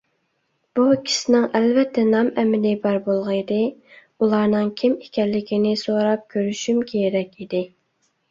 [0.77, 3.59] بۇ ئىككىسىنىڭ ئەلۋەتتە نام- ئەمىلى بار بولغىيدى،
[4.19, 7.63] ئۇلارنىڭ كىم ئىكەنلىكىنى سوراپ كۆرۈشۈم كېرەك ئىدى.